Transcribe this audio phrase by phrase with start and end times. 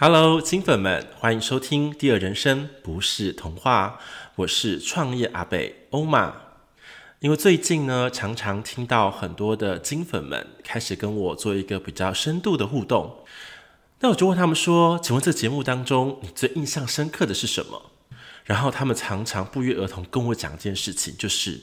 [0.00, 3.98] Hello，金粉们，欢迎收听《第二人生不是童话》，
[4.36, 6.36] 我是创业阿北欧玛。
[7.18, 13.24] 因为最近呢，常常听到很多的金粉们开始跟我做一个比较深度的互动，
[13.98, 17.90] 那我就问他们说：“请问这节目当中，你最印象深刻的是什么？”
[18.46, 21.62] 然后他们常常不约而同跟我讲一件事情，就是：“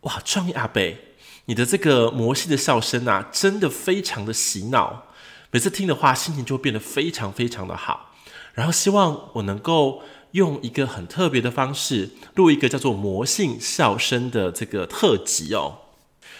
[0.00, 0.96] 哇，创业阿北，
[1.44, 5.08] 你的这个魔性的笑声啊，真的非常的洗脑。”
[5.52, 8.14] 每次听的话，心情就会变得非常非常的好。
[8.54, 15.78] 然后希望我能够用一个很特别的方式录一个叫做“魔性笑声”的这个特辑哦。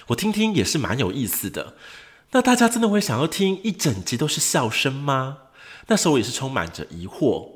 [0.09, 1.75] 我听听也是蛮有意思的。
[2.33, 5.39] 那大家真的会想要听一整集都是笑声吗？
[5.89, 7.49] 那时候我也是充满着疑惑。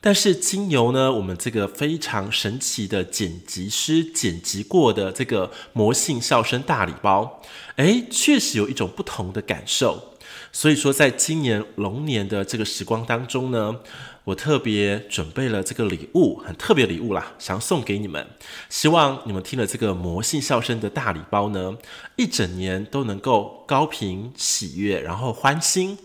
[0.00, 7.42] 但是经由呢，我们这个非常神奇的剪辑师剪辑过的这个魔性笑声大礼包，
[7.76, 10.14] 诶，确实有一种不同的感受。
[10.52, 13.76] 所以说，在今年龙年的这个时光当中呢，
[14.24, 18.26] 我特别准备了这个礼物，很特别礼物啦，想要送给你们。
[18.68, 21.76] 希望你们听了这个魔性笑声的大礼包呢，
[22.16, 25.98] 一整年都能够高频喜悦，然后欢心。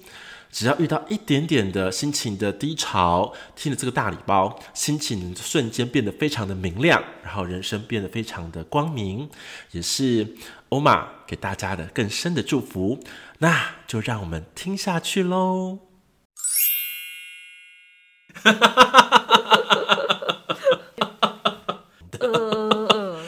[0.56, 9.30] 只要遇到一点点的心情的低潮，听了这个大礼包，心情瞬间变得非常的明亮，然后人生变得非常的光明，
[9.72, 10.34] 也是
[10.70, 13.04] 欧玛给大家的更深的祝福。
[13.40, 15.80] 那就让我们听下去喽。
[18.36, 19.06] 哈哈哈哈哈
[20.06, 20.16] 哈！
[22.22, 23.20] 嗯嗯 嗯，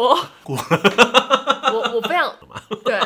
[0.00, 0.16] 多。
[0.16, 0.20] 糟。
[0.56, 0.56] 很
[1.72, 2.34] 多，我我非常
[2.84, 2.98] 对，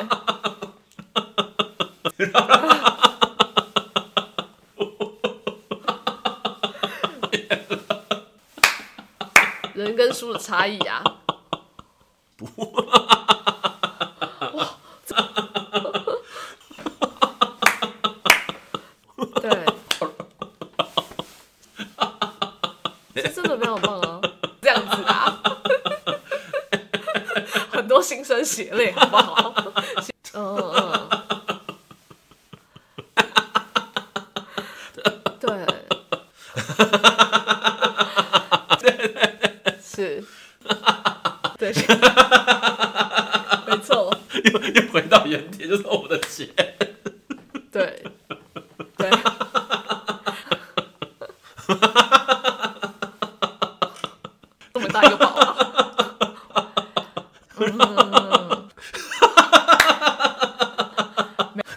[9.74, 11.02] 人跟书的差异啊，
[19.42, 19.66] 对，
[23.22, 24.20] 这真的非常棒啊，
[24.62, 25.40] 这样子啊。
[28.04, 29.54] 多心生血泪， 好不好？
[30.36, 31.08] 嗯嗯嗯，
[35.40, 35.48] 对，
[39.82, 40.22] 是，
[41.56, 41.72] 对，
[43.66, 46.46] 没错，又又回到原点，就是我的钱，
[47.72, 48.04] 对，
[48.98, 49.10] 对，
[54.74, 55.56] 这么大一个宝啊！
[57.56, 57.94] 嗯，我相信大家
[61.14, 61.73] 现在没有办法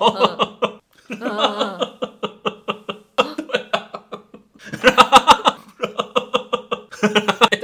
[0.00, 0.06] 嗯
[1.20, 1.78] 嗯嗯，
[7.50, 7.60] 对，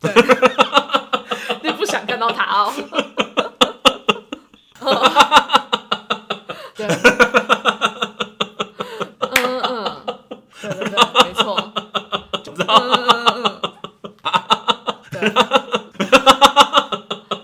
[0.00, 0.14] 对，
[1.62, 2.72] 你不想看到他哦。
[6.74, 6.86] 对，
[9.30, 9.72] 嗯嗯，
[10.60, 11.44] 对对对，没错。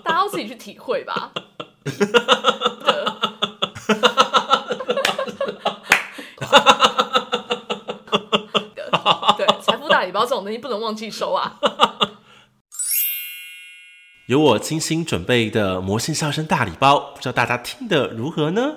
[0.03, 1.31] 大家要自己去体会吧。
[1.85, 2.05] 对，
[9.39, 11.59] 对财富大礼包这种东西不能忘记收啊。
[14.27, 18.75] 有我精心准备的魔性笑声大礼包，不知道大家听得如何呢？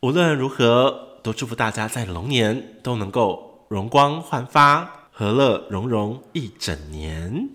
[0.00, 4.98] 无论如何，都祝福大家在龙年都能够容光焕发。
[5.14, 7.50] 和乐融融一整年。